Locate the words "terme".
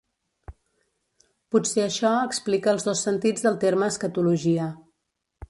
3.67-3.93